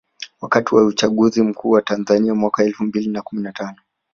[0.41, 3.77] Wakati wa uchaguzi mkuu wa Tanzania mwaka elfu mbili na kumi na tano